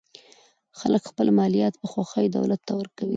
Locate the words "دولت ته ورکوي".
2.37-3.09